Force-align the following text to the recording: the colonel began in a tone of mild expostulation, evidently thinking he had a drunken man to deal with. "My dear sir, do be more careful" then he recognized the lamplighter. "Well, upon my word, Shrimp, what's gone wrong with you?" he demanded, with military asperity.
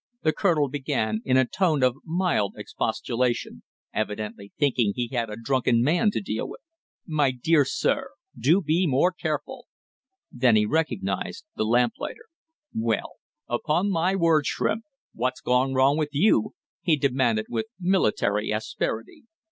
the 0.23 0.33
colonel 0.33 0.67
began 0.67 1.21
in 1.25 1.37
a 1.37 1.45
tone 1.45 1.83
of 1.83 1.97
mild 2.03 2.55
expostulation, 2.57 3.61
evidently 3.93 4.51
thinking 4.57 4.93
he 4.95 5.09
had 5.09 5.29
a 5.29 5.35
drunken 5.37 5.83
man 5.83 6.09
to 6.09 6.19
deal 6.19 6.49
with. 6.49 6.59
"My 7.05 7.29
dear 7.29 7.63
sir, 7.65 8.09
do 8.35 8.63
be 8.63 8.87
more 8.87 9.11
careful" 9.11 9.67
then 10.31 10.55
he 10.55 10.65
recognized 10.65 11.45
the 11.55 11.65
lamplighter. 11.65 12.25
"Well, 12.73 13.17
upon 13.47 13.91
my 13.91 14.15
word, 14.15 14.47
Shrimp, 14.47 14.85
what's 15.13 15.39
gone 15.39 15.75
wrong 15.75 15.97
with 15.99 16.09
you?" 16.13 16.55
he 16.81 16.95
demanded, 16.97 17.45
with 17.47 17.67
military 17.79 18.49
asperity. 18.49 19.25